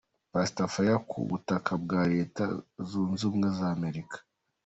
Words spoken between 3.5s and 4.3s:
za Amerika.